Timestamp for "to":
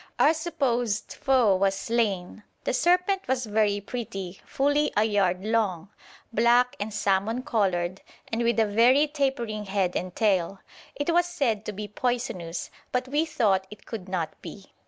11.65-11.71